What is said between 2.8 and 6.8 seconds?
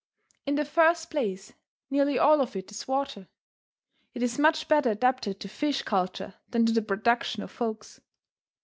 water. It is much better adapted to fish culture than to